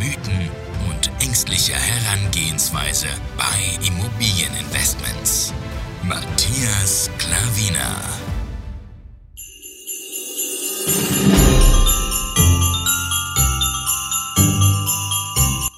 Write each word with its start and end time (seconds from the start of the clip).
Mythen 0.00 0.48
und 0.88 1.10
ängstliche 1.22 1.74
Herangehensweise 1.74 3.06
bei 3.36 3.86
Immobilieninvestments. 3.86 5.52
Matthias 6.02 7.10
Klavina. 7.18 8.00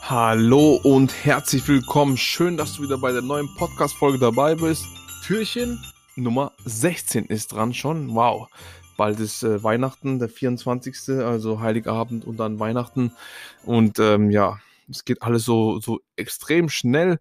Hallo 0.03 0.79
und 0.85 1.13
herzlich 1.25 1.67
willkommen. 1.67 2.17
Schön, 2.17 2.57
dass 2.57 2.75
du 2.75 2.85
wieder 2.85 2.99
bei 2.99 3.11
der 3.11 3.23
neuen 3.23 3.53
Podcast-Folge 3.57 4.21
dabei 4.21 4.55
bist. 4.55 4.85
Türchen 5.27 5.83
Nummer 6.15 6.53
16 6.65 7.25
ist 7.25 7.55
dran 7.55 7.75
schon. 7.75 8.15
Wow. 8.15 8.47
Bald 8.97 9.21
ist 9.21 9.43
äh, 9.43 9.63
Weihnachten, 9.63 10.19
der 10.19 10.29
24. 10.29 11.21
Also 11.21 11.61
Heiligabend 11.61 12.25
und 12.25 12.39
dann 12.39 12.59
Weihnachten. 12.59 13.13
Und 13.65 13.99
ähm, 13.99 14.31
ja, 14.31 14.61
es 14.89 15.05
geht 15.05 15.23
alles 15.23 15.45
so, 15.45 15.81
so 15.81 16.01
extrem 16.17 16.69
schnell. 16.69 17.19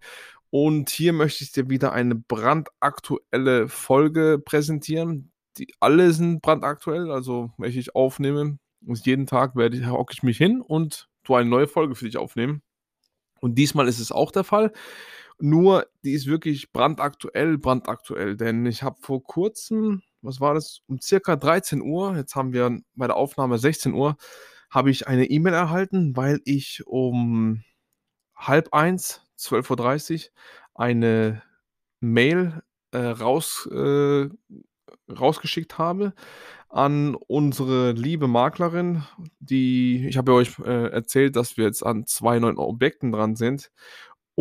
Und 0.49 0.89
hier 0.89 1.13
möchte 1.13 1.43
ich 1.43 1.51
dir 1.51 1.69
wieder 1.69 1.93
eine 1.93 2.15
brandaktuelle 2.15 3.69
Folge 3.69 4.39
präsentieren. 4.43 5.31
Die 5.57 5.73
alle 5.79 6.11
sind 6.11 6.41
brandaktuell, 6.41 7.11
also 7.11 7.51
welche 7.57 7.79
ich 7.79 7.95
aufnehme. 7.95 8.57
Und 8.85 9.05
jeden 9.05 9.27
Tag 9.27 9.55
werde 9.55 9.77
ich, 9.77 9.85
hocke 9.87 10.13
ich 10.13 10.23
mich 10.23 10.37
hin 10.37 10.61
und 10.61 11.07
tue 11.23 11.37
eine 11.37 11.49
neue 11.49 11.67
Folge 11.67 11.95
für 11.95 12.05
dich 12.05 12.17
aufnehmen. 12.17 12.61
Und 13.39 13.55
diesmal 13.55 13.87
ist 13.87 13.99
es 13.99 14.11
auch 14.11 14.31
der 14.31 14.43
Fall. 14.43 14.71
Nur, 15.39 15.87
die 16.03 16.13
ist 16.13 16.27
wirklich 16.27 16.71
brandaktuell, 16.71 17.57
brandaktuell. 17.57 18.37
Denn 18.37 18.65
ich 18.65 18.83
habe 18.83 18.97
vor 19.01 19.23
kurzem, 19.23 20.03
was 20.21 20.39
war 20.39 20.53
das, 20.53 20.81
um 20.87 20.99
circa 20.99 21.35
13 21.35 21.81
Uhr, 21.81 22.15
jetzt 22.15 22.35
haben 22.35 22.53
wir 22.53 22.79
bei 22.95 23.07
der 23.07 23.15
Aufnahme 23.15 23.57
16 23.57 23.93
Uhr, 23.93 24.17
habe 24.69 24.91
ich 24.91 25.07
eine 25.07 25.25
E-Mail 25.25 25.53
erhalten, 25.53 26.15
weil 26.15 26.41
ich 26.45 26.83
um 26.85 27.63
halb 28.35 28.73
eins, 28.73 29.21
12.30 29.37 30.25
Uhr, 30.25 30.31
eine 30.75 31.41
Mail 31.99 32.61
äh, 32.91 32.97
raus, 32.97 33.67
äh, 33.71 34.29
rausgeschickt 35.11 35.77
habe 35.77 36.13
an 36.69 37.15
unsere 37.15 37.91
liebe 37.91 38.27
Maklerin, 38.27 39.03
die, 39.39 40.07
ich 40.07 40.17
habe 40.17 40.31
ja 40.31 40.37
euch 40.37 40.57
äh, 40.59 40.87
erzählt, 40.89 41.35
dass 41.35 41.57
wir 41.57 41.65
jetzt 41.65 41.85
an 41.85 42.05
zwei 42.07 42.39
neuen 42.39 42.57
Objekten 42.57 43.11
dran 43.11 43.35
sind 43.35 43.71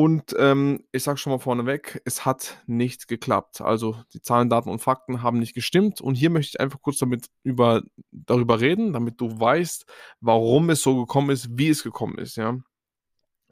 und 0.01 0.35
ähm, 0.39 0.87
ich 0.93 1.03
sage 1.03 1.19
schon 1.19 1.31
mal 1.31 1.39
vorneweg, 1.39 2.01
es 2.07 2.25
hat 2.25 2.63
nicht 2.67 3.07
geklappt. 3.07 3.61
Also 3.61 4.03
die 4.15 4.23
Zahlen, 4.23 4.49
Daten 4.49 4.71
und 4.71 4.79
Fakten 4.79 5.23
haben 5.23 5.39
nicht 5.39 5.53
gestimmt. 5.53 6.01
Und 6.01 6.15
hier 6.15 6.31
möchte 6.31 6.55
ich 6.55 6.61
einfach 6.61 6.81
kurz 6.81 6.97
damit 6.97 7.27
über, 7.43 7.83
darüber 8.11 8.61
reden, 8.61 8.95
damit 8.95 9.21
du 9.21 9.39
weißt, 9.39 9.85
warum 10.23 10.71
es 10.71 10.81
so 10.81 10.97
gekommen 11.01 11.29
ist, 11.29 11.51
wie 11.59 11.69
es 11.69 11.83
gekommen 11.83 12.17
ist. 12.17 12.37
Ja? 12.37 12.57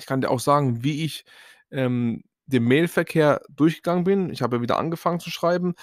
Ich 0.00 0.06
kann 0.06 0.22
dir 0.22 0.30
auch 0.30 0.40
sagen, 0.40 0.82
wie 0.82 1.04
ich 1.04 1.26
ähm, 1.70 2.24
den 2.46 2.64
Mailverkehr 2.64 3.42
durchgegangen 3.50 4.04
bin. 4.04 4.30
Ich 4.30 4.40
habe 4.40 4.56
ja 4.56 4.62
wieder 4.62 4.78
angefangen 4.78 5.20
zu 5.20 5.28
schreiben. 5.28 5.74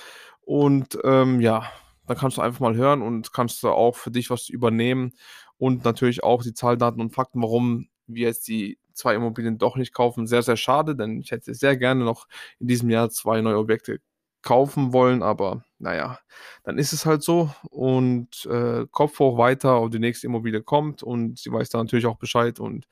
Und 0.41 0.97
ähm, 1.03 1.41
ja, 1.41 1.69
dann 2.07 2.17
kannst 2.17 2.37
du 2.37 2.41
einfach 2.41 2.61
mal 2.61 2.75
hören 2.75 3.03
und 3.03 3.33
kannst 3.33 3.61
du 3.61 3.69
auch 3.69 3.97
für 3.97 4.09
dich 4.09 4.31
was 4.31 4.49
übernehmen. 4.49 5.13
Und 5.57 5.85
natürlich 5.85 6.23
auch 6.23 6.41
die 6.41 6.55
Zahlen, 6.55 6.79
Daten 6.79 7.01
und 7.01 7.13
Fakten, 7.13 7.43
warum 7.43 7.87
wir 8.07 8.25
jetzt 8.29 8.47
die 8.47 8.79
zwei 8.95 9.15
Immobilien 9.15 9.57
doch 9.57 9.75
nicht 9.75 9.93
kaufen. 9.93 10.27
Sehr, 10.27 10.41
sehr 10.43 10.57
schade, 10.57 10.95
denn 10.95 11.19
ich 11.19 11.31
hätte 11.31 11.53
sehr 11.53 11.77
gerne 11.77 12.03
noch 12.03 12.27
in 12.59 12.67
diesem 12.67 12.89
Jahr 12.89 13.09
zwei 13.09 13.41
neue 13.41 13.57
Objekte 13.57 13.99
kaufen 14.41 14.93
wollen, 14.93 15.23
aber 15.23 15.65
naja, 15.79 16.19
dann 16.63 16.77
ist 16.77 16.93
es 16.93 17.05
halt 17.05 17.23
so 17.23 17.53
und 17.71 18.45
äh, 18.45 18.85
Kopf 18.91 19.19
hoch 19.19 19.37
weiter 19.37 19.81
und 19.81 19.93
die 19.93 19.99
nächste 19.99 20.27
Immobilie 20.27 20.61
kommt 20.61 21.03
und 21.03 21.39
sie 21.39 21.51
weiß 21.51 21.69
da 21.69 21.79
natürlich 21.79 22.05
auch 22.05 22.17
Bescheid 22.17 22.59
und 22.59 22.87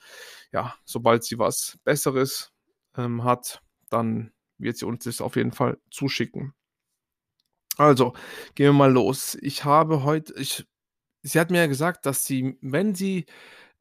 ja, 0.52 0.76
sobald 0.84 1.24
sie 1.24 1.38
was 1.40 1.78
Besseres 1.84 2.52
ähm, 2.98 3.24
hat, 3.24 3.62
dann 3.90 4.32
wird 4.58 4.78
sie 4.78 4.86
uns 4.86 5.04
das 5.04 5.22
auf 5.22 5.36
jeden 5.36 5.52
Fall 5.52 5.78
zuschicken. 5.92 6.54
Also, 7.78 8.14
gehen 8.56 8.68
wir 8.68 8.74
mal 8.74 8.92
los. 8.92 9.38
Ich 9.42 9.64
habe 9.64 10.04
heute, 10.04 10.34
ich, 10.40 10.66
sie 11.22 11.40
hat 11.40 11.52
mir 11.52 11.60
ja 11.60 11.68
gesagt, 11.68 12.06
dass 12.06 12.26
sie, 12.26 12.58
wenn 12.62 12.94
sie 12.96 13.26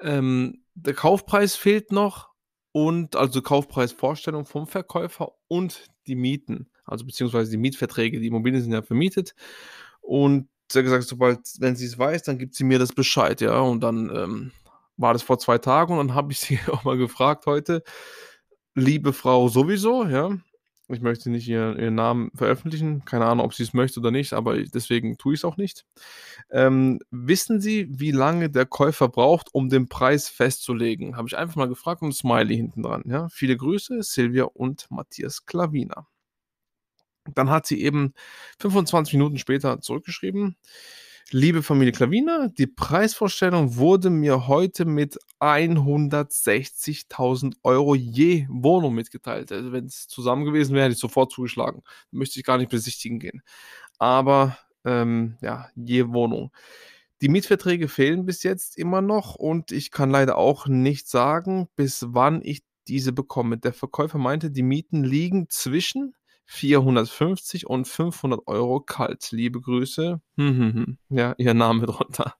ähm, 0.02 0.64
der 0.74 0.94
Kaufpreis 0.94 1.56
fehlt 1.56 1.92
noch 1.92 2.30
und 2.72 3.16
also 3.16 3.42
Kaufpreisvorstellung 3.42 4.46
vom 4.46 4.66
Verkäufer 4.66 5.32
und 5.48 5.86
die 6.06 6.16
Mieten, 6.16 6.70
also 6.84 7.04
beziehungsweise 7.04 7.50
die 7.50 7.58
Mietverträge. 7.58 8.20
Die 8.20 8.26
Immobilien 8.26 8.62
sind 8.62 8.72
ja 8.72 8.82
vermietet 8.82 9.34
und 10.00 10.48
sie 10.70 10.78
hat 10.78 10.84
gesagt, 10.84 11.04
sobald, 11.04 11.40
wenn 11.58 11.76
sie 11.76 11.86
es 11.86 11.98
weiß, 11.98 12.22
dann 12.22 12.38
gibt 12.38 12.54
sie 12.54 12.64
mir 12.64 12.78
das 12.78 12.92
Bescheid, 12.92 13.40
ja. 13.40 13.60
Und 13.60 13.80
dann 13.82 14.10
ähm, 14.14 14.52
war 14.96 15.12
das 15.12 15.22
vor 15.22 15.38
zwei 15.38 15.58
Tagen 15.58 15.98
und 15.98 16.08
dann 16.08 16.16
habe 16.16 16.32
ich 16.32 16.40
sie 16.40 16.58
auch 16.68 16.84
mal 16.84 16.96
gefragt 16.96 17.46
heute, 17.46 17.82
liebe 18.74 19.12
Frau 19.12 19.48
sowieso, 19.48 20.06
ja, 20.06 20.30
ich 20.88 21.00
möchte 21.00 21.30
nicht 21.30 21.48
ihren, 21.48 21.78
ihren 21.78 21.94
Namen 21.94 22.30
veröffentlichen. 22.34 23.04
Keine 23.04 23.26
Ahnung, 23.26 23.44
ob 23.44 23.54
sie 23.54 23.62
es 23.62 23.72
möchte 23.72 24.00
oder 24.00 24.10
nicht, 24.10 24.32
aber 24.32 24.62
deswegen 24.62 25.16
tue 25.16 25.34
ich 25.34 25.40
es 25.40 25.44
auch 25.44 25.56
nicht. 25.56 25.84
Ähm, 26.50 26.98
wissen 27.10 27.60
Sie, 27.60 27.88
wie 27.90 28.10
lange 28.10 28.50
der 28.50 28.66
Käufer 28.66 29.08
braucht, 29.08 29.54
um 29.54 29.68
den 29.68 29.88
Preis 29.88 30.28
festzulegen? 30.28 31.16
Habe 31.16 31.28
ich 31.28 31.36
einfach 31.36 31.56
mal 31.56 31.68
gefragt 31.68 32.02
und 32.02 32.14
Smiley 32.14 32.56
hinten 32.56 32.82
dran. 32.82 33.04
Ja? 33.06 33.28
Viele 33.30 33.56
Grüße, 33.56 34.02
Silvia 34.02 34.44
und 34.44 34.90
Matthias 34.90 35.46
Klavina. 35.46 36.06
Dann 37.34 37.50
hat 37.50 37.66
sie 37.66 37.80
eben 37.80 38.14
25 38.58 39.14
Minuten 39.14 39.38
später 39.38 39.80
zurückgeschrieben. 39.80 40.56
Liebe 41.34 41.62
Familie 41.62 41.92
Klavina, 41.92 42.48
die 42.48 42.66
Preisvorstellung 42.66 43.76
wurde 43.76 44.10
mir 44.10 44.48
heute 44.48 44.84
mit 44.84 45.18
160.000 45.40 47.54
Euro 47.62 47.94
je 47.94 48.46
Wohnung 48.50 48.92
mitgeteilt. 48.92 49.50
Also 49.50 49.72
wenn 49.72 49.86
es 49.86 50.08
zusammen 50.08 50.44
gewesen 50.44 50.74
wäre, 50.74 50.84
hätte 50.84 50.92
ich 50.92 50.98
sofort 50.98 51.32
zugeschlagen. 51.32 51.82
Müsste 52.10 52.38
ich 52.38 52.44
gar 52.44 52.58
nicht 52.58 52.68
besichtigen 52.68 53.18
gehen. 53.18 53.40
Aber 53.98 54.58
ähm, 54.84 55.38
ja, 55.40 55.70
je 55.74 56.08
Wohnung. 56.08 56.52
Die 57.22 57.30
Mietverträge 57.30 57.88
fehlen 57.88 58.26
bis 58.26 58.42
jetzt 58.42 58.76
immer 58.76 59.00
noch 59.00 59.34
und 59.34 59.72
ich 59.72 59.90
kann 59.90 60.10
leider 60.10 60.36
auch 60.36 60.66
nicht 60.66 61.08
sagen, 61.08 61.70
bis 61.76 62.04
wann 62.08 62.42
ich 62.42 62.62
diese 62.88 63.14
bekomme. 63.14 63.56
Der 63.56 63.72
Verkäufer 63.72 64.18
meinte, 64.18 64.50
die 64.50 64.62
Mieten 64.62 65.02
liegen 65.02 65.48
zwischen 65.48 66.14
450 66.46 67.66
und 67.66 67.86
500 67.86 68.46
Euro 68.46 68.80
kalt. 68.80 69.30
Liebe 69.30 69.60
Grüße. 69.60 70.20
Hm, 70.36 70.58
hm, 70.58 70.74
hm. 70.74 70.98
Ja, 71.08 71.34
ihr 71.38 71.54
Name 71.54 71.86
drunter. 71.86 72.34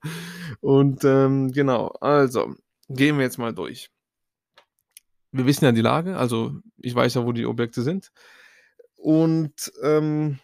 Und 0.61 1.03
ähm, 1.03 1.51
genau, 1.51 1.87
also 2.01 2.55
gehen 2.89 3.17
wir 3.17 3.23
jetzt 3.23 3.37
mal 3.37 3.53
durch. 3.53 3.89
Wir 5.31 5.45
wissen 5.45 5.65
ja 5.65 5.71
die 5.71 5.81
Lage, 5.81 6.15
also 6.17 6.59
ich 6.77 6.93
weiß 6.93 7.15
ja, 7.15 7.25
wo 7.25 7.31
die 7.31 7.45
Objekte 7.45 7.81
sind. 7.81 8.11
Und 8.95 9.71
ähm, 9.81 10.39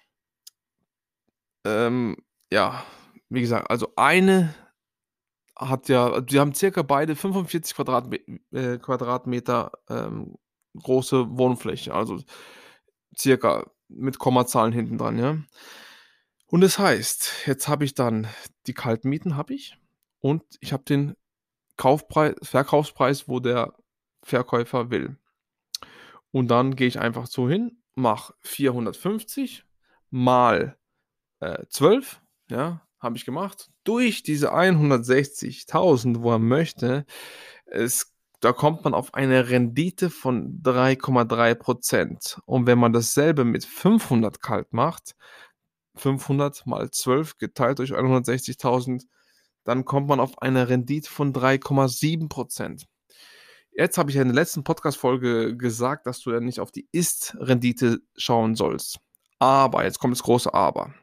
ähm, 1.66 2.18
ja, 2.52 2.84
wie 3.30 3.42
gesagt, 3.42 3.70
also 3.70 3.94
eine 3.96 4.56
hat 5.56 5.90
ja, 5.90 6.22
die 6.22 6.40
haben 6.40 6.54
circa 6.54 6.82
beide 6.82 7.16
45 7.16 7.76
Quadratme 7.76 8.20
äh, 8.52 8.78
Quadratmeter 8.78 9.72
ähm, 9.90 10.36
große 10.82 11.38
Wohnfläche. 11.38 11.94
Also 11.94 12.20
circa 13.18 13.70
mit 13.88 14.20
Kommazahlen 14.20 14.74
hinten 14.74 14.98
dran, 14.98 15.18
ja. 15.18 15.38
Und 16.48 16.62
das 16.62 16.80
heißt, 16.80 17.46
jetzt 17.46 17.68
habe 17.68 17.86
ich 17.86 17.94
dann 17.94 18.28
die 18.68 18.74
Kaltmieten 18.74 19.36
habe 19.36 19.54
ich 19.54 19.78
und 20.20 20.44
ich 20.62 20.74
habe 20.74 20.84
den 20.84 21.16
Kaufpreis, 21.78 22.36
Verkaufspreis, 22.42 23.28
wo 23.28 23.40
der 23.40 23.74
Verkäufer 24.24 24.90
will. 24.90 25.18
Und 26.32 26.50
dann 26.50 26.76
gehe 26.76 26.88
ich 26.88 27.00
einfach 27.00 27.28
so 27.28 27.48
hin, 27.50 27.82
mache 27.96 28.34
450 28.42 29.66
mal 30.10 30.78
äh, 31.40 31.66
12, 31.70 32.22
ja, 32.50 32.86
habe 33.00 33.16
ich 33.16 33.26
gemacht, 33.26 33.72
durch 33.84 34.24
diese 34.24 34.54
160.000, 34.54 36.22
wo 36.22 36.32
er 36.32 36.40
möchte. 36.40 37.06
Es 37.66 38.14
da 38.40 38.54
kommt 38.54 38.84
man 38.84 38.94
auf 38.94 39.14
eine 39.14 39.50
Rendite 39.50 40.10
von 40.10 40.62
3,3 40.62 41.56
Prozent. 41.56 42.40
Und 42.46 42.68
wenn 42.68 42.80
man 42.80 42.94
dasselbe 42.94 43.44
mit 43.44 43.66
500 43.66 44.42
kalt 44.42 44.74
macht, 44.74 45.16
500 45.96 46.66
mal 46.66 46.90
12 46.90 47.38
geteilt 47.38 47.80
durch 47.80 47.92
160.000, 47.92 49.04
dann 49.66 49.86
kommt 49.86 50.08
man 50.08 50.20
auf 50.20 50.42
eine 50.42 50.70
Rendite 50.70 51.10
von 51.10 51.34
3,7 51.34 52.30
Prozent. 52.30 52.86
Jetzt 53.72 53.98
habe 53.98 54.10
ich 54.10 54.16
ja 54.16 54.22
in 54.22 54.30
der 54.30 54.36
letzten 54.36 54.64
Podcast-Folge 54.64 55.56
gesagt, 55.56 56.08
dass 56.08 56.22
du 56.22 56.32
ja 56.32 56.40
nicht 56.40 56.60
auf 56.60 56.72
die 56.72 56.88
Ist-Rendite 56.92 58.00
schauen 58.16 58.56
sollst. 58.56 59.00
Aber, 59.40 59.84
jetzt 59.84 60.00
kommt 60.00 60.14
das 60.14 60.24
große 60.24 60.54
Aber. 60.54 60.94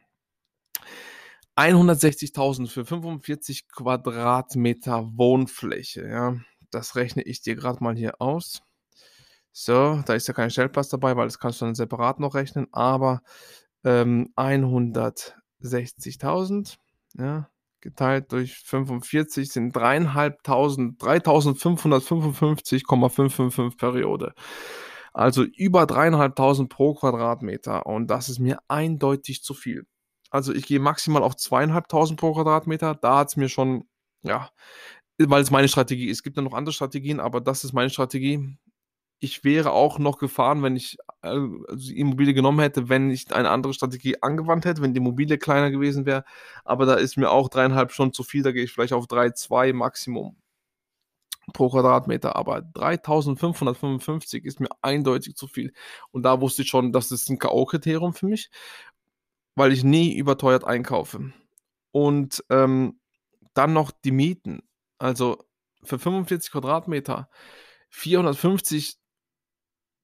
160.000 1.56 2.68
für 2.68 2.84
45 2.84 3.68
Quadratmeter 3.68 5.10
Wohnfläche, 5.16 6.06
ja. 6.06 6.36
Das 6.70 6.96
rechne 6.96 7.22
ich 7.22 7.40
dir 7.42 7.56
gerade 7.56 7.82
mal 7.82 7.96
hier 7.96 8.20
aus. 8.20 8.62
So, 9.52 10.02
da 10.04 10.14
ist 10.14 10.28
ja 10.28 10.34
kein 10.34 10.50
Stellplatz 10.50 10.88
dabei, 10.90 11.16
weil 11.16 11.26
das 11.26 11.38
kannst 11.38 11.60
du 11.60 11.64
dann 11.64 11.74
separat 11.74 12.20
noch 12.20 12.34
rechnen, 12.34 12.66
aber 12.72 13.22
ähm, 13.84 14.32
160.000, 14.36 16.76
ja, 17.18 17.48
geteilt 17.80 18.32
durch 18.32 18.58
45 18.58 19.50
sind 19.50 19.74
3.500, 19.74 20.98
3.555,555 20.98 23.78
Periode. 23.78 24.34
Also 25.14 25.44
über 25.44 25.84
3.500 25.84 26.68
pro 26.68 26.94
Quadratmeter 26.94 27.86
und 27.86 28.08
das 28.08 28.28
ist 28.28 28.40
mir 28.40 28.58
eindeutig 28.68 29.42
zu 29.42 29.54
viel. 29.54 29.86
Also 30.30 30.52
ich 30.52 30.66
gehe 30.66 30.80
maximal 30.80 31.22
auf 31.22 31.36
2.500 31.36 32.16
pro 32.16 32.34
Quadratmeter, 32.34 32.94
da 32.94 33.18
hat 33.18 33.28
es 33.28 33.36
mir 33.36 33.48
schon, 33.48 33.84
ja, 34.22 34.50
weil 35.18 35.42
es 35.42 35.50
meine 35.50 35.68
Strategie 35.68 36.06
ist. 36.06 36.18
Es 36.18 36.22
gibt 36.22 36.36
ja 36.36 36.42
noch 36.42 36.54
andere 36.54 36.72
Strategien, 36.72 37.20
aber 37.20 37.40
das 37.40 37.64
ist 37.64 37.72
meine 37.72 37.90
Strategie 37.90 38.56
ich 39.18 39.44
wäre 39.44 39.72
auch 39.72 39.98
noch 39.98 40.18
gefahren, 40.18 40.62
wenn 40.62 40.76
ich 40.76 40.98
äh, 41.22 41.28
also 41.28 41.64
die 41.74 41.98
Immobilie 41.98 42.34
genommen 42.34 42.60
hätte, 42.60 42.88
wenn 42.88 43.10
ich 43.10 43.32
eine 43.34 43.50
andere 43.50 43.72
Strategie 43.74 44.22
angewandt 44.22 44.64
hätte, 44.64 44.82
wenn 44.82 44.94
die 44.94 44.98
Immobilie 44.98 45.38
kleiner 45.38 45.70
gewesen 45.70 46.06
wäre. 46.06 46.24
Aber 46.64 46.86
da 46.86 46.94
ist 46.94 47.16
mir 47.16 47.30
auch 47.30 47.48
dreieinhalb 47.48 47.92
Stunden 47.92 48.12
zu 48.14 48.24
viel, 48.24 48.42
da 48.42 48.52
gehe 48.52 48.64
ich 48.64 48.72
vielleicht 48.72 48.92
auf 48.92 49.06
3,2 49.06 49.72
Maximum 49.72 50.36
pro 51.54 51.70
Quadratmeter. 51.70 52.36
Aber 52.36 52.62
3555 52.62 54.44
ist 54.44 54.60
mir 54.60 54.68
eindeutig 54.82 55.36
zu 55.36 55.46
viel. 55.48 55.72
Und 56.10 56.24
da 56.24 56.40
wusste 56.40 56.62
ich 56.62 56.68
schon, 56.68 56.92
das 56.92 57.10
ist 57.10 57.30
ein 57.30 57.38
K.O.-Kriterium 57.38 58.12
für 58.14 58.26
mich, 58.26 58.50
weil 59.54 59.72
ich 59.72 59.84
nie 59.84 60.16
überteuert 60.16 60.64
einkaufe. 60.64 61.32
Und 61.92 62.44
ähm, 62.50 63.00
dann 63.54 63.72
noch 63.72 63.90
die 63.90 64.12
Mieten. 64.12 64.60
Also 64.98 65.44
für 65.82 65.98
45 65.98 66.50
Quadratmeter 66.50 67.28
450 67.90 68.96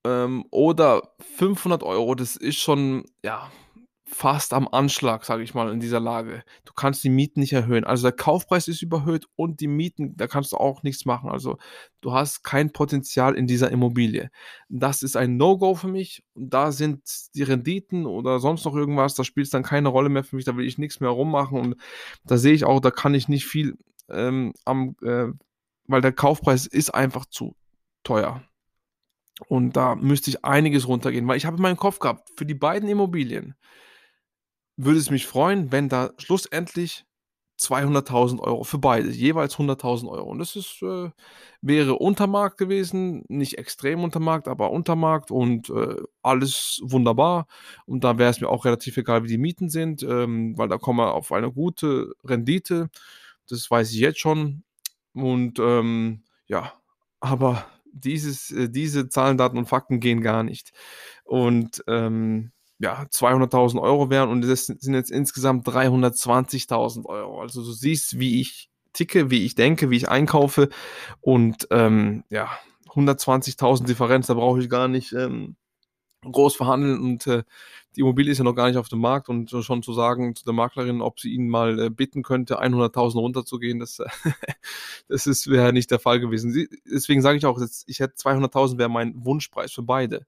ähm, 0.04 0.44
oder 0.50 1.14
500 1.36 1.82
Euro, 1.82 2.14
das 2.14 2.36
ist 2.36 2.58
schon, 2.58 3.04
ja, 3.24 3.50
fast 4.14 4.52
am 4.52 4.68
Anschlag, 4.68 5.24
sage 5.24 5.42
ich 5.42 5.54
mal, 5.54 5.72
in 5.72 5.80
dieser 5.80 6.00
Lage. 6.00 6.44
Du 6.64 6.72
kannst 6.74 7.02
die 7.02 7.08
Mieten 7.08 7.40
nicht 7.40 7.52
erhöhen. 7.52 7.84
Also 7.84 8.02
der 8.02 8.12
Kaufpreis 8.12 8.68
ist 8.68 8.82
überhöht 8.82 9.26
und 9.36 9.60
die 9.60 9.66
Mieten, 9.66 10.16
da 10.16 10.26
kannst 10.26 10.52
du 10.52 10.56
auch 10.58 10.82
nichts 10.82 11.06
machen. 11.06 11.30
Also 11.30 11.56
du 12.00 12.12
hast 12.12 12.42
kein 12.42 12.72
Potenzial 12.72 13.34
in 13.34 13.46
dieser 13.46 13.70
Immobilie. 13.70 14.30
Das 14.68 15.02
ist 15.02 15.16
ein 15.16 15.36
No-Go 15.36 15.74
für 15.74 15.88
mich. 15.88 16.22
Da 16.34 16.72
sind 16.72 17.02
die 17.34 17.42
Renditen 17.42 18.06
oder 18.06 18.38
sonst 18.38 18.64
noch 18.64 18.76
irgendwas, 18.76 19.14
da 19.14 19.24
spielt 19.24 19.46
es 19.46 19.50
dann 19.50 19.62
keine 19.62 19.88
Rolle 19.88 20.10
mehr 20.10 20.24
für 20.24 20.36
mich. 20.36 20.44
Da 20.44 20.56
will 20.56 20.66
ich 20.66 20.78
nichts 20.78 21.00
mehr 21.00 21.10
rummachen 21.10 21.58
und 21.58 21.76
da 22.24 22.36
sehe 22.36 22.54
ich 22.54 22.64
auch, 22.64 22.80
da 22.80 22.90
kann 22.90 23.14
ich 23.14 23.28
nicht 23.28 23.46
viel 23.46 23.76
ähm, 24.12 24.52
am, 24.64 24.96
äh, 25.02 25.28
weil 25.86 26.00
der 26.00 26.12
Kaufpreis 26.12 26.66
ist 26.66 26.94
einfach 26.94 27.26
zu 27.26 27.56
teuer. 28.04 28.42
Und 29.48 29.76
da 29.76 29.94
müsste 29.94 30.30
ich 30.30 30.44
einiges 30.44 30.86
runtergehen, 30.86 31.26
weil 31.26 31.36
ich 31.36 31.46
habe 31.46 31.56
in 31.56 31.62
meinem 31.62 31.76
Kopf 31.76 31.98
gehabt, 31.98 32.28
für 32.36 32.46
die 32.46 32.54
beiden 32.54 32.88
Immobilien 32.88 33.54
würde 34.76 34.98
es 34.98 35.10
mich 35.10 35.26
freuen, 35.26 35.72
wenn 35.72 35.88
da 35.88 36.10
schlussendlich 36.18 37.04
200.000 37.60 38.40
Euro 38.40 38.64
für 38.64 38.78
beide, 38.78 39.10
jeweils 39.10 39.56
100.000 39.56 40.08
Euro. 40.08 40.28
Und 40.28 40.38
das 40.38 40.56
ist, 40.56 40.82
äh, 40.82 41.10
wäre 41.60 41.94
Untermarkt 41.94 42.58
gewesen, 42.58 43.24
nicht 43.28 43.58
extrem 43.58 44.02
Untermarkt, 44.02 44.48
aber 44.48 44.70
Untermarkt 44.72 45.30
und 45.30 45.70
äh, 45.70 45.96
alles 46.22 46.80
wunderbar. 46.82 47.46
Und 47.86 48.04
da 48.04 48.18
wäre 48.18 48.30
es 48.30 48.40
mir 48.40 48.48
auch 48.48 48.64
relativ 48.64 48.96
egal, 48.96 49.22
wie 49.22 49.28
die 49.28 49.38
Mieten 49.38 49.68
sind, 49.68 50.02
ähm, 50.02 50.56
weil 50.58 50.68
da 50.68 50.78
kommen 50.78 50.98
wir 50.98 51.14
auf 51.14 51.30
eine 51.32 51.52
gute 51.52 52.12
Rendite. 52.24 52.90
Das 53.48 53.70
weiß 53.70 53.90
ich 53.92 53.98
jetzt 53.98 54.20
schon. 54.20 54.64
Und 55.14 55.58
ähm, 55.58 56.22
ja, 56.46 56.72
aber 57.20 57.66
dieses, 57.92 58.50
äh, 58.50 58.68
diese 58.68 59.08
Zahlen, 59.08 59.38
Daten 59.38 59.58
und 59.58 59.66
Fakten 59.66 60.00
gehen 60.00 60.22
gar 60.22 60.42
nicht. 60.42 60.72
Und 61.24 61.84
ähm, 61.86 62.52
ja, 62.78 63.02
200.000 63.04 63.80
Euro 63.80 64.10
wären 64.10 64.28
und 64.28 64.42
das 64.42 64.66
sind 64.66 64.94
jetzt 64.94 65.10
insgesamt 65.10 65.66
320.000 65.68 67.06
Euro. 67.06 67.40
Also 67.40 67.62
du 67.62 67.70
siehst, 67.70 68.18
wie 68.18 68.40
ich 68.40 68.70
ticke, 68.92 69.30
wie 69.30 69.44
ich 69.44 69.54
denke, 69.54 69.90
wie 69.90 69.96
ich 69.96 70.08
einkaufe 70.08 70.68
und 71.20 71.68
ähm, 71.70 72.24
ja, 72.28 72.50
120.000 72.88 73.86
Differenz, 73.86 74.26
da 74.26 74.34
brauche 74.34 74.60
ich 74.60 74.68
gar 74.68 74.88
nicht 74.88 75.12
ähm, 75.12 75.56
groß 76.22 76.56
verhandeln 76.56 77.00
und 77.00 77.26
äh, 77.26 77.44
die 77.96 78.00
Immobilie 78.00 78.32
ist 78.32 78.38
ja 78.38 78.44
noch 78.44 78.54
gar 78.54 78.68
nicht 78.68 78.78
auf 78.78 78.88
dem 78.88 79.00
Markt 79.00 79.28
und 79.28 79.50
schon 79.50 79.82
zu 79.82 79.92
sagen 79.92 80.34
zu 80.34 80.44
der 80.44 80.54
Maklerin, 80.54 81.02
ob 81.02 81.20
sie 81.20 81.32
ihn 81.32 81.48
mal 81.48 81.78
äh, 81.78 81.90
bitten 81.90 82.22
könnte, 82.22 82.60
100.000 82.62 83.18
runterzugehen, 83.18 83.78
das, 83.78 83.98
das 85.08 85.26
ist 85.26 85.48
wäre 85.48 85.72
nicht 85.72 85.90
der 85.90 85.98
Fall 85.98 86.20
gewesen. 86.20 86.52
Sie, 86.52 86.68
deswegen 86.90 87.22
sage 87.22 87.38
ich 87.38 87.46
auch, 87.46 87.60
ich 87.86 88.00
hätte 88.00 88.14
200.000 88.14 88.78
wäre 88.78 88.88
mein 88.88 89.24
Wunschpreis 89.24 89.72
für 89.72 89.82
beide. 89.82 90.26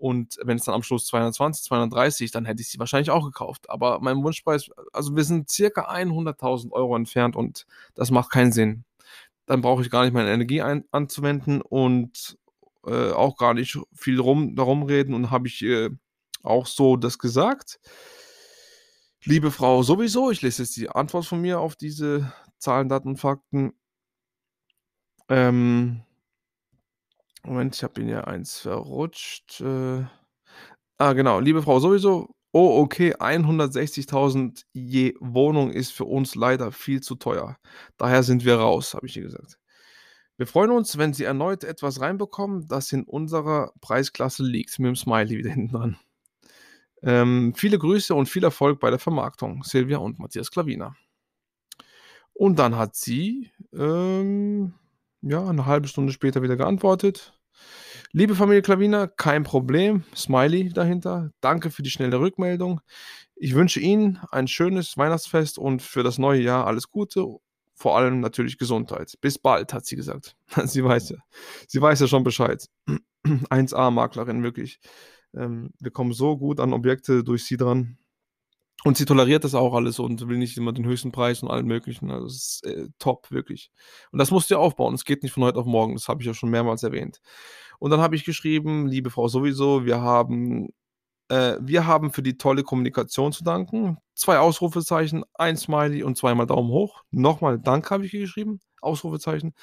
Und 0.00 0.38
wenn 0.42 0.56
es 0.56 0.64
dann 0.64 0.74
am 0.74 0.82
Schluss 0.82 1.04
220, 1.06 1.64
230, 1.64 2.30
dann 2.30 2.46
hätte 2.46 2.62
ich 2.62 2.68
sie 2.68 2.78
wahrscheinlich 2.78 3.10
auch 3.10 3.24
gekauft. 3.24 3.68
Aber 3.68 4.00
mein 4.00 4.22
Wunschpreis, 4.22 4.70
also 4.94 5.14
wir 5.14 5.24
sind 5.24 5.50
circa 5.50 5.90
100.000 5.90 6.72
Euro 6.72 6.96
entfernt 6.96 7.36
und 7.36 7.66
das 7.94 8.10
macht 8.10 8.30
keinen 8.30 8.50
Sinn. 8.50 8.84
Dann 9.44 9.60
brauche 9.60 9.82
ich 9.82 9.90
gar 9.90 10.04
nicht 10.04 10.14
meine 10.14 10.32
Energie 10.32 10.62
ein, 10.62 10.84
anzuwenden 10.90 11.60
und 11.60 12.38
äh, 12.86 13.10
auch 13.10 13.36
gar 13.36 13.52
nicht 13.52 13.78
viel 13.92 14.20
rum, 14.20 14.56
darum 14.56 14.84
reden 14.84 15.12
und 15.12 15.30
habe 15.30 15.48
ich 15.48 15.62
äh, 15.62 15.90
auch 16.42 16.66
so 16.66 16.96
das 16.96 17.18
gesagt. 17.18 17.80
Liebe 19.24 19.50
Frau, 19.50 19.82
sowieso, 19.82 20.30
ich 20.30 20.42
lese 20.42 20.62
jetzt 20.62 20.76
die 20.76 20.88
Antwort 20.88 21.26
von 21.26 21.40
mir 21.40 21.60
auf 21.60 21.76
diese 21.76 22.32
Zahlen, 22.58 22.88
Daten 22.88 23.16
Fakten. 23.16 23.74
Ähm, 25.28 26.02
Moment, 27.42 27.74
ich 27.76 27.82
habe 27.82 28.00
ihn 28.00 28.08
ja 28.08 28.24
eins 28.24 28.60
verrutscht. 28.60 29.60
Äh, 29.60 30.04
ah, 30.98 31.12
genau, 31.12 31.40
liebe 31.40 31.62
Frau, 31.62 31.80
sowieso. 31.80 32.34
Oh, 32.52 32.80
okay, 32.82 33.14
160.000 33.14 34.64
je 34.72 35.14
Wohnung 35.20 35.70
ist 35.70 35.92
für 35.92 36.04
uns 36.04 36.34
leider 36.34 36.72
viel 36.72 37.00
zu 37.00 37.14
teuer. 37.14 37.56
Daher 37.96 38.22
sind 38.24 38.44
wir 38.44 38.56
raus, 38.56 38.94
habe 38.94 39.06
ich 39.06 39.16
ihr 39.16 39.22
gesagt. 39.22 39.58
Wir 40.36 40.46
freuen 40.46 40.70
uns, 40.70 40.98
wenn 40.98 41.12
Sie 41.12 41.24
erneut 41.24 41.64
etwas 41.64 42.00
reinbekommen, 42.00 42.66
das 42.66 42.90
in 42.92 43.04
unserer 43.04 43.72
Preisklasse 43.80 44.42
liegt. 44.42 44.78
Mit 44.78 44.88
dem 44.88 44.96
Smiley 44.96 45.38
wieder 45.38 45.50
hinten 45.50 45.72
dran. 45.72 45.96
Ähm, 47.02 47.54
viele 47.56 47.78
Grüße 47.78 48.14
und 48.14 48.28
viel 48.28 48.44
Erfolg 48.44 48.80
bei 48.80 48.90
der 48.90 48.98
Vermarktung. 48.98 49.62
Silvia 49.64 49.98
und 49.98 50.18
Matthias 50.18 50.50
Klaviner. 50.50 50.96
Und 52.32 52.58
dann 52.58 52.76
hat 52.76 52.96
sie, 52.96 53.50
ähm, 53.72 54.74
ja, 55.22 55.46
eine 55.46 55.66
halbe 55.66 55.88
Stunde 55.88 56.12
später 56.12 56.42
wieder 56.42 56.56
geantwortet. 56.56 57.38
Liebe 58.12 58.34
Familie 58.34 58.62
Klaviner, 58.62 59.08
kein 59.08 59.44
Problem. 59.44 60.04
Smiley 60.14 60.70
dahinter. 60.72 61.30
Danke 61.40 61.70
für 61.70 61.82
die 61.82 61.90
schnelle 61.90 62.20
Rückmeldung. 62.20 62.80
Ich 63.36 63.54
wünsche 63.54 63.80
Ihnen 63.80 64.18
ein 64.30 64.48
schönes 64.48 64.96
Weihnachtsfest 64.96 65.58
und 65.58 65.82
für 65.82 66.02
das 66.02 66.18
neue 66.18 66.40
Jahr 66.40 66.66
alles 66.66 66.90
Gute 66.90 67.26
vor 67.80 67.96
allem 67.96 68.20
natürlich 68.20 68.58
Gesundheit. 68.58 69.14
Bis 69.22 69.38
bald, 69.38 69.72
hat 69.72 69.86
sie 69.86 69.96
gesagt. 69.96 70.36
sie 70.66 70.84
weiß 70.84 71.10
ja, 71.10 71.16
sie 71.66 71.80
weiß 71.80 72.00
ja 72.00 72.08
schon 72.08 72.24
Bescheid. 72.24 72.68
1A-Maklerin, 73.24 74.42
wirklich. 74.42 74.80
Ähm, 75.34 75.70
wir 75.78 75.90
kommen 75.90 76.12
so 76.12 76.36
gut 76.36 76.60
an 76.60 76.72
Objekte 76.72 77.24
durch 77.24 77.44
sie 77.44 77.56
dran. 77.56 77.98
Und 78.82 78.96
sie 78.96 79.04
toleriert 79.04 79.44
das 79.44 79.54
auch 79.54 79.74
alles 79.74 79.98
und 79.98 80.26
will 80.26 80.38
nicht 80.38 80.56
immer 80.56 80.72
den 80.72 80.86
höchsten 80.86 81.12
Preis 81.12 81.42
und 81.42 81.50
allen 81.50 81.66
möglichen. 81.66 82.10
Also 82.10 82.26
es 82.26 82.60
ist 82.62 82.66
äh, 82.66 82.88
top, 82.98 83.30
wirklich. 83.30 83.70
Und 84.10 84.18
das 84.18 84.30
musst 84.30 84.50
du 84.50 84.56
aufbauen. 84.56 84.94
Es 84.94 85.04
geht 85.04 85.22
nicht 85.22 85.32
von 85.32 85.44
heute 85.44 85.58
auf 85.58 85.66
morgen. 85.66 85.94
Das 85.94 86.08
habe 86.08 86.22
ich 86.22 86.26
ja 86.26 86.32
schon 86.32 86.48
mehrmals 86.50 86.82
erwähnt. 86.82 87.20
Und 87.78 87.90
dann 87.90 88.00
habe 88.00 88.16
ich 88.16 88.24
geschrieben, 88.24 88.86
liebe 88.86 89.10
Frau 89.10 89.28
sowieso, 89.28 89.84
wir 89.84 90.00
haben 90.00 90.70
äh, 91.30 91.58
wir 91.60 91.86
haben 91.86 92.12
für 92.12 92.22
die 92.22 92.36
tolle 92.36 92.64
Kommunikation 92.64 93.32
zu 93.32 93.44
danken. 93.44 93.98
Zwei 94.14 94.38
Ausrufezeichen, 94.38 95.24
ein 95.34 95.56
Smiley 95.56 96.02
und 96.02 96.16
zweimal 96.18 96.46
Daumen 96.46 96.70
hoch. 96.70 97.02
Nochmal 97.10 97.58
Dank 97.58 97.90
habe 97.90 98.04
ich 98.04 98.12
geschrieben. 98.12 98.60
Ausrufezeichen. 98.82 99.54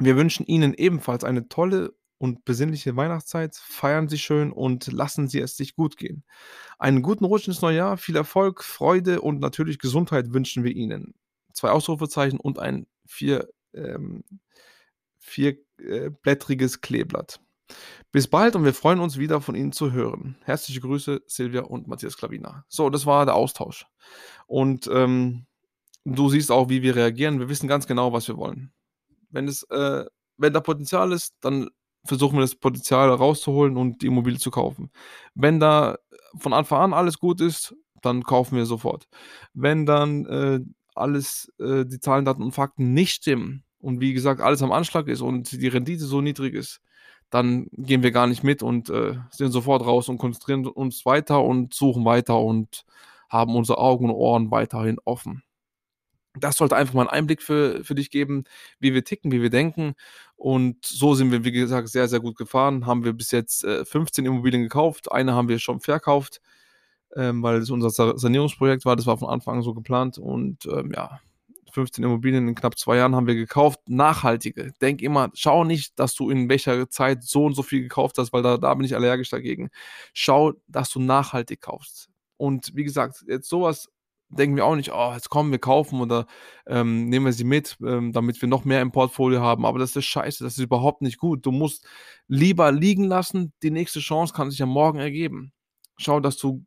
Wir 0.00 0.16
wünschen 0.16 0.46
Ihnen 0.46 0.74
ebenfalls 0.74 1.24
eine 1.24 1.48
tolle 1.48 1.92
und 2.18 2.44
besinnliche 2.44 2.96
Weihnachtszeit. 2.96 3.56
Feiern 3.56 4.08
Sie 4.08 4.18
schön 4.18 4.52
und 4.52 4.92
lassen 4.92 5.28
Sie 5.28 5.40
es 5.40 5.56
sich 5.56 5.74
gut 5.74 5.96
gehen. 5.96 6.24
Einen 6.78 7.02
guten 7.02 7.24
Rutsch 7.24 7.48
ins 7.48 7.62
neue 7.62 7.76
Jahr, 7.76 7.96
viel 7.96 8.16
Erfolg, 8.16 8.62
Freude 8.62 9.20
und 9.20 9.40
natürlich 9.40 9.78
Gesundheit 9.78 10.32
wünschen 10.32 10.64
wir 10.64 10.72
Ihnen. 10.72 11.14
Zwei 11.52 11.70
Ausrufezeichen 11.70 12.38
und 12.38 12.58
ein 12.58 12.86
vier, 13.06 13.48
ähm, 13.74 14.24
vierblättriges 15.18 16.76
äh, 16.76 16.80
Kleeblatt. 16.80 17.40
Bis 18.12 18.26
bald 18.28 18.56
und 18.56 18.64
wir 18.64 18.74
freuen 18.74 19.00
uns 19.00 19.18
wieder 19.18 19.40
von 19.40 19.54
Ihnen 19.54 19.72
zu 19.72 19.92
hören. 19.92 20.36
Herzliche 20.44 20.80
Grüße, 20.80 21.22
Silvia 21.26 21.62
und 21.62 21.86
Matthias 21.86 22.16
Klavina. 22.16 22.64
So, 22.68 22.88
das 22.90 23.04
war 23.06 23.26
der 23.26 23.34
Austausch. 23.34 23.86
Und 24.46 24.88
ähm, 24.92 25.46
du 26.04 26.30
siehst 26.30 26.50
auch, 26.50 26.68
wie 26.70 26.82
wir 26.82 26.96
reagieren. 26.96 27.38
Wir 27.38 27.48
wissen 27.48 27.68
ganz 27.68 27.86
genau, 27.86 28.12
was 28.12 28.26
wir 28.28 28.36
wollen. 28.36 28.72
Wenn 29.30 29.46
es, 29.46 29.64
äh, 29.64 30.06
wenn 30.38 30.52
da 30.52 30.60
Potenzial 30.60 31.12
ist, 31.12 31.34
dann 31.40 31.68
versuchen 32.08 32.36
wir 32.36 32.42
das 32.42 32.56
Potenzial 32.56 33.10
rauszuholen 33.10 33.76
und 33.76 34.02
die 34.02 34.06
Immobilie 34.06 34.38
zu 34.38 34.50
kaufen. 34.50 34.90
Wenn 35.34 35.60
da 35.60 35.98
von 36.38 36.52
Anfang 36.52 36.80
an 36.80 36.94
alles 36.94 37.18
gut 37.18 37.40
ist, 37.40 37.74
dann 38.02 38.22
kaufen 38.22 38.56
wir 38.56 38.66
sofort. 38.66 39.08
Wenn 39.54 39.86
dann 39.86 40.26
äh, 40.26 40.60
alles, 40.94 41.52
äh, 41.58 41.84
die 41.84 42.00
Zahlen, 42.00 42.24
Daten 42.24 42.42
und 42.42 42.52
Fakten 42.52 42.92
nicht 42.94 43.14
stimmen 43.14 43.64
und 43.78 44.00
wie 44.00 44.12
gesagt 44.12 44.40
alles 44.40 44.62
am 44.62 44.72
Anschlag 44.72 45.08
ist 45.08 45.20
und 45.20 45.52
die 45.52 45.68
Rendite 45.68 46.04
so 46.04 46.20
niedrig 46.20 46.54
ist, 46.54 46.80
dann 47.30 47.68
gehen 47.72 48.02
wir 48.02 48.10
gar 48.10 48.26
nicht 48.26 48.42
mit 48.42 48.62
und 48.62 48.88
äh, 48.90 49.16
sind 49.30 49.52
sofort 49.52 49.84
raus 49.84 50.08
und 50.08 50.18
konzentrieren 50.18 50.66
uns 50.66 51.04
weiter 51.04 51.42
und 51.44 51.74
suchen 51.74 52.04
weiter 52.04 52.40
und 52.40 52.84
haben 53.28 53.54
unsere 53.54 53.78
Augen 53.78 54.06
und 54.06 54.16
Ohren 54.16 54.50
weiterhin 54.50 54.98
offen. 55.04 55.42
Das 56.40 56.56
sollte 56.56 56.76
einfach 56.76 56.94
mal 56.94 57.02
einen 57.02 57.10
Einblick 57.10 57.42
für, 57.42 57.84
für 57.84 57.94
dich 57.94 58.10
geben, 58.10 58.44
wie 58.80 58.94
wir 58.94 59.04
ticken, 59.04 59.32
wie 59.32 59.42
wir 59.42 59.50
denken. 59.50 59.94
Und 60.36 60.84
so 60.84 61.14
sind 61.14 61.32
wir, 61.32 61.44
wie 61.44 61.52
gesagt, 61.52 61.88
sehr, 61.88 62.08
sehr 62.08 62.20
gut 62.20 62.36
gefahren. 62.36 62.86
Haben 62.86 63.04
wir 63.04 63.12
bis 63.12 63.30
jetzt 63.30 63.64
äh, 63.64 63.84
15 63.84 64.24
Immobilien 64.26 64.62
gekauft. 64.62 65.10
Eine 65.10 65.34
haben 65.34 65.48
wir 65.48 65.58
schon 65.58 65.80
verkauft, 65.80 66.40
ähm, 67.16 67.42
weil 67.42 67.58
es 67.58 67.70
unser 67.70 67.90
Sanierungsprojekt 67.90 68.84
war. 68.84 68.96
Das 68.96 69.06
war 69.06 69.18
von 69.18 69.28
Anfang 69.28 69.56
an 69.56 69.62
so 69.62 69.74
geplant. 69.74 70.18
Und 70.18 70.66
ähm, 70.66 70.92
ja, 70.94 71.20
15 71.72 72.04
Immobilien 72.04 72.48
in 72.48 72.54
knapp 72.54 72.78
zwei 72.78 72.96
Jahren 72.96 73.14
haben 73.14 73.26
wir 73.26 73.34
gekauft. 73.34 73.80
Nachhaltige. 73.88 74.72
Denk 74.80 75.02
immer, 75.02 75.30
schau 75.34 75.64
nicht, 75.64 75.98
dass 75.98 76.14
du 76.14 76.30
in 76.30 76.48
welcher 76.48 76.88
Zeit 76.90 77.22
so 77.22 77.44
und 77.44 77.54
so 77.54 77.62
viel 77.62 77.82
gekauft 77.82 78.18
hast, 78.18 78.32
weil 78.32 78.42
da, 78.42 78.56
da 78.56 78.74
bin 78.74 78.84
ich 78.84 78.94
allergisch 78.94 79.30
dagegen. 79.30 79.70
Schau, 80.12 80.54
dass 80.66 80.90
du 80.90 81.00
nachhaltig 81.00 81.60
kaufst. 81.60 82.10
Und 82.36 82.74
wie 82.74 82.84
gesagt, 82.84 83.24
jetzt 83.26 83.48
sowas 83.48 83.90
denken 84.30 84.56
wir 84.56 84.64
auch 84.64 84.76
nicht, 84.76 84.92
oh, 84.92 85.12
jetzt 85.14 85.30
kommen 85.30 85.50
wir 85.50 85.58
kaufen 85.58 86.00
oder 86.00 86.26
ähm, 86.66 87.08
nehmen 87.08 87.26
wir 87.26 87.32
sie 87.32 87.44
mit, 87.44 87.76
ähm, 87.84 88.12
damit 88.12 88.40
wir 88.40 88.48
noch 88.48 88.64
mehr 88.64 88.82
im 88.82 88.92
Portfolio 88.92 89.40
haben. 89.40 89.64
Aber 89.64 89.78
das 89.78 89.96
ist 89.96 90.04
scheiße, 90.04 90.44
das 90.44 90.54
ist 90.58 90.64
überhaupt 90.64 91.02
nicht 91.02 91.18
gut. 91.18 91.46
Du 91.46 91.52
musst 91.52 91.86
lieber 92.26 92.72
liegen 92.72 93.04
lassen, 93.04 93.52
die 93.62 93.70
nächste 93.70 94.00
Chance 94.00 94.34
kann 94.34 94.50
sich 94.50 94.58
ja 94.58 94.66
morgen 94.66 94.98
ergeben. 94.98 95.52
Schau, 95.96 96.20
dass 96.20 96.36
du 96.36 96.64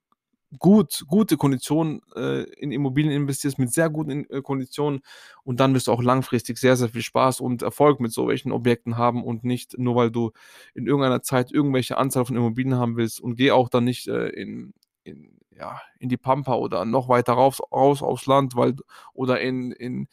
gut, 0.59 1.03
gute 1.07 1.37
Konditionen 1.37 2.01
äh, 2.15 2.43
in 2.53 2.71
Immobilien 2.71 3.13
investierst, 3.13 3.57
mit 3.57 3.71
sehr 3.71 3.89
guten 3.89 4.29
äh, 4.29 4.41
Konditionen 4.41 5.01
und 5.43 5.59
dann 5.59 5.73
wirst 5.73 5.87
du 5.87 5.91
auch 5.91 6.01
langfristig 6.01 6.57
sehr, 6.57 6.75
sehr 6.75 6.89
viel 6.89 7.01
Spaß 7.01 7.39
und 7.39 7.61
Erfolg 7.61 7.99
mit 7.99 8.11
solchen 8.11 8.51
Objekten 8.51 8.97
haben 8.97 9.23
und 9.23 9.43
nicht 9.43 9.77
nur, 9.77 9.95
weil 9.95 10.11
du 10.11 10.31
in 10.73 10.87
irgendeiner 10.87 11.21
Zeit 11.21 11.51
irgendwelche 11.51 11.97
Anzahl 11.97 12.25
von 12.25 12.35
Immobilien 12.35 12.75
haben 12.75 12.97
willst 12.97 13.21
und 13.21 13.35
geh 13.35 13.51
auch 13.51 13.69
dann 13.69 13.85
nicht 13.85 14.07
äh, 14.07 14.29
in, 14.29 14.73
in, 15.03 15.40
ja, 15.61 15.81
in 15.99 16.09
die 16.09 16.17
Pampa 16.17 16.55
oder 16.55 16.85
noch 16.85 17.07
weiter 17.07 17.33
raus, 17.33 17.61
raus 17.71 18.01
aufs 18.03 18.25
Land, 18.25 18.55
weil, 18.55 18.75
oder 19.13 19.39
in, 19.39 19.71
in, 19.71 20.07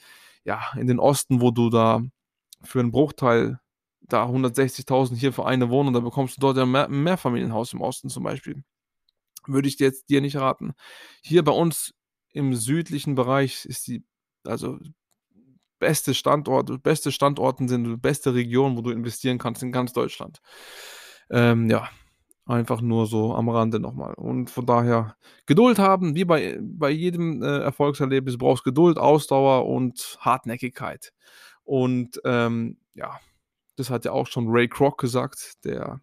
ja, 0.44 0.60
in 0.76 0.86
den 0.86 1.00
Osten, 1.00 1.40
wo 1.40 1.50
du 1.50 1.70
da 1.70 2.02
für 2.62 2.80
einen 2.80 2.92
Bruchteil 2.92 3.58
da 4.00 4.26
160.000 4.26 5.16
hier 5.16 5.32
für 5.32 5.46
eine 5.46 5.70
Wohnung, 5.70 5.92
da 5.94 6.00
bekommst 6.00 6.36
du 6.36 6.40
dort 6.40 6.56
ja 6.56 6.64
ein 6.64 7.02
Mehrfamilienhaus 7.02 7.72
im 7.72 7.80
Osten 7.80 8.08
zum 8.08 8.22
Beispiel 8.22 8.62
würde 9.48 9.68
ich 9.68 9.76
dir 9.76 9.86
jetzt 9.86 10.08
dir 10.10 10.20
nicht 10.20 10.36
raten. 10.36 10.74
Hier 11.22 11.42
bei 11.42 11.52
uns 11.52 11.94
im 12.32 12.54
südlichen 12.54 13.14
Bereich 13.14 13.64
ist 13.64 13.86
die, 13.86 14.04
also 14.44 14.78
beste 15.78 16.14
Standort, 16.14 16.82
beste 16.82 17.12
Standorten 17.12 17.68
sind 17.68 17.84
die 17.84 17.96
beste 17.96 18.34
Region, 18.34 18.76
wo 18.76 18.82
du 18.82 18.90
investieren 18.90 19.38
kannst 19.38 19.62
in 19.62 19.72
ganz 19.72 19.92
Deutschland. 19.92 20.40
Ähm, 21.30 21.70
ja, 21.70 21.88
einfach 22.48 22.80
nur 22.80 23.06
so 23.06 23.34
am 23.34 23.48
Rande 23.48 23.78
nochmal. 23.78 24.14
Und 24.14 24.50
von 24.50 24.66
daher 24.66 25.16
Geduld 25.46 25.78
haben, 25.78 26.14
wie 26.14 26.24
bei, 26.24 26.58
bei 26.60 26.90
jedem 26.90 27.42
äh, 27.42 27.58
Erfolgserlebnis, 27.58 28.38
brauchst 28.38 28.64
Geduld, 28.64 28.98
Ausdauer 28.98 29.66
und 29.66 30.18
Hartnäckigkeit. 30.20 31.12
Und 31.64 32.20
ähm, 32.24 32.78
ja, 32.94 33.20
das 33.76 33.90
hat 33.90 34.04
ja 34.04 34.12
auch 34.12 34.26
schon 34.26 34.48
Ray 34.48 34.68
Kroc 34.68 34.98
gesagt, 34.98 35.64
der 35.64 36.00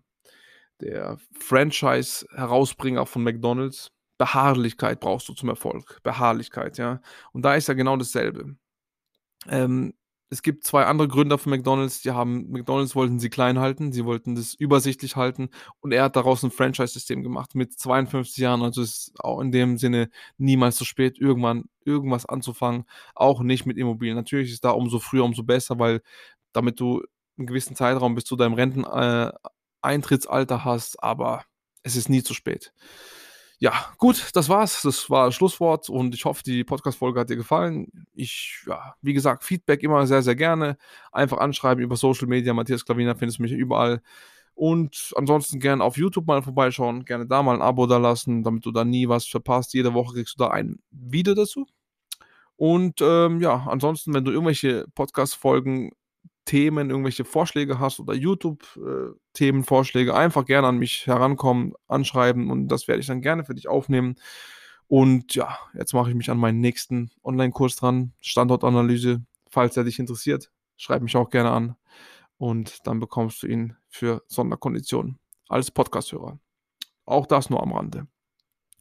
der 0.81 1.17
Franchise-Herausbringer 1.39 3.05
von 3.05 3.23
McDonald's. 3.23 3.91
Beharrlichkeit 4.17 4.99
brauchst 4.99 5.27
du 5.27 5.33
zum 5.33 5.49
Erfolg. 5.49 6.01
Beharrlichkeit, 6.03 6.77
ja. 6.77 7.01
Und 7.33 7.43
da 7.43 7.55
ist 7.55 7.67
ja 7.67 7.73
genau 7.73 7.97
dasselbe. 7.97 8.55
Ähm, 9.47 9.93
es 10.29 10.41
gibt 10.41 10.63
zwei 10.63 10.85
andere 10.85 11.07
Gründer 11.07 11.37
von 11.37 11.51
McDonald's, 11.51 12.01
die 12.01 12.11
haben, 12.11 12.49
McDonald's 12.51 12.95
wollten 12.95 13.19
sie 13.19 13.29
klein 13.29 13.59
halten, 13.59 13.91
sie 13.91 14.05
wollten 14.05 14.35
das 14.35 14.53
übersichtlich 14.55 15.15
halten 15.15 15.49
und 15.81 15.91
er 15.91 16.03
hat 16.03 16.15
daraus 16.15 16.43
ein 16.43 16.51
Franchise-System 16.51 17.23
gemacht 17.23 17.55
mit 17.55 17.77
52 17.77 18.37
Jahren, 18.37 18.63
also 18.63 18.81
ist 18.81 19.13
auch 19.19 19.39
in 19.39 19.51
dem 19.51 19.77
Sinne 19.77 20.09
niemals 20.37 20.77
zu 20.77 20.85
spät, 20.85 21.19
irgendwann 21.19 21.65
irgendwas 21.83 22.25
anzufangen, 22.25 22.85
auch 23.13 23.41
nicht 23.41 23.65
mit 23.65 23.77
Immobilien. 23.77 24.15
Natürlich 24.17 24.51
ist 24.51 24.65
da 24.65 24.71
umso 24.71 24.99
früher, 24.99 25.23
umso 25.23 25.43
besser, 25.43 25.77
weil 25.79 26.01
damit 26.53 26.79
du 26.79 27.03
einen 27.37 27.47
gewissen 27.47 27.75
Zeitraum 27.75 28.15
bis 28.15 28.23
zu 28.25 28.35
deinem 28.35 28.53
Renten, 28.53 28.83
äh, 28.83 29.31
Eintrittsalter 29.81 30.65
hast, 30.65 31.01
aber 31.03 31.43
es 31.83 31.95
ist 31.95 32.09
nie 32.09 32.23
zu 32.23 32.33
spät. 32.33 32.73
Ja, 33.59 33.93
gut, 33.97 34.31
das 34.33 34.49
war's. 34.49 34.81
Das 34.81 35.09
war 35.09 35.27
das 35.27 35.35
Schlusswort 35.35 35.89
und 35.89 36.13
ich 36.13 36.25
hoffe, 36.25 36.43
die 36.43 36.63
Podcast-Folge 36.63 37.19
hat 37.19 37.29
dir 37.29 37.37
gefallen. 37.37 37.87
Ich, 38.13 38.63
ja, 38.67 38.95
wie 39.01 39.13
gesagt, 39.13 39.43
Feedback 39.43 39.81
immer 39.83 40.05
sehr, 40.07 40.21
sehr 40.21 40.35
gerne. 40.35 40.77
Einfach 41.11 41.37
anschreiben 41.37 41.83
über 41.83 41.95
Social 41.95 42.27
Media. 42.27 42.53
Matthias 42.53 42.85
Klavina 42.85 43.15
findest 43.15 43.39
du 43.39 43.43
mich 43.43 43.53
überall. 43.53 44.01
Und 44.55 45.13
ansonsten 45.15 45.59
gerne 45.59 45.83
auf 45.83 45.97
YouTube 45.97 46.27
mal 46.27 46.41
vorbeischauen, 46.41 47.05
gerne 47.05 47.27
da 47.27 47.43
mal 47.43 47.55
ein 47.55 47.61
Abo 47.61 47.87
da 47.87 47.97
lassen, 47.97 48.43
damit 48.43 48.65
du 48.65 48.71
da 48.71 48.85
nie 48.85 49.07
was 49.09 49.25
verpasst. 49.27 49.73
Jede 49.73 49.93
Woche 49.93 50.15
kriegst 50.15 50.39
du 50.39 50.43
da 50.43 50.51
ein 50.51 50.79
Video 50.91 51.33
dazu. 51.33 51.67
Und 52.57 53.01
ähm, 53.01 53.41
ja, 53.41 53.67
ansonsten, 53.69 54.13
wenn 54.13 54.23
du 54.23 54.31
irgendwelche 54.31 54.85
Podcast-Folgen 54.95 55.91
Themen, 56.45 56.89
irgendwelche 56.89 57.25
Vorschläge 57.25 57.79
hast 57.79 57.99
oder 57.99 58.13
YouTube-Themenvorschläge, 58.13 60.11
äh, 60.11 60.13
einfach 60.13 60.45
gerne 60.45 60.67
an 60.67 60.77
mich 60.77 61.07
herankommen, 61.07 61.73
anschreiben 61.87 62.49
und 62.51 62.67
das 62.67 62.87
werde 62.87 63.01
ich 63.01 63.07
dann 63.07 63.21
gerne 63.21 63.43
für 63.43 63.55
dich 63.55 63.67
aufnehmen. 63.67 64.15
Und 64.87 65.33
ja, 65.33 65.57
jetzt 65.73 65.93
mache 65.93 66.09
ich 66.09 66.15
mich 66.15 66.29
an 66.29 66.37
meinen 66.37 66.59
nächsten 66.61 67.11
Online-Kurs 67.23 67.75
dran, 67.75 68.13
Standortanalyse. 68.21 69.25
Falls 69.49 69.75
er 69.77 69.83
dich 69.83 69.99
interessiert, 69.99 70.51
schreib 70.77 71.01
mich 71.01 71.15
auch 71.15 71.29
gerne 71.29 71.51
an 71.51 71.75
und 72.37 72.85
dann 72.85 72.99
bekommst 72.99 73.41
du 73.41 73.47
ihn 73.47 73.75
für 73.87 74.23
Sonderkonditionen 74.27 75.17
als 75.47 75.71
Podcast-Hörer. 75.71 76.39
Auch 77.05 77.25
das 77.25 77.49
nur 77.49 77.63
am 77.63 77.73
Rande. 77.73 78.07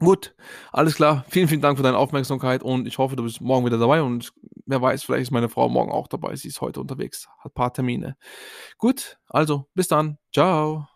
Gut, 0.00 0.34
alles 0.72 0.96
klar. 0.96 1.24
Vielen, 1.28 1.48
vielen 1.48 1.60
Dank 1.60 1.78
für 1.78 1.82
deine 1.84 1.96
Aufmerksamkeit 1.96 2.62
und 2.62 2.86
ich 2.86 2.98
hoffe, 2.98 3.16
du 3.16 3.22
bist 3.22 3.40
morgen 3.40 3.64
wieder 3.64 3.78
dabei 3.78 4.02
und 4.02 4.32
wer 4.66 4.82
weiß, 4.82 5.04
vielleicht 5.04 5.22
ist 5.22 5.30
meine 5.30 5.48
Frau 5.48 5.68
morgen 5.68 5.92
auch 5.92 6.08
dabei. 6.08 6.34
Sie 6.36 6.48
ist 6.48 6.60
heute 6.60 6.80
unterwegs, 6.80 7.28
hat 7.38 7.52
ein 7.52 7.54
paar 7.54 7.72
Termine. 7.72 8.16
Gut, 8.78 9.18
also 9.28 9.66
bis 9.74 9.88
dann. 9.88 10.18
Ciao. 10.32 10.93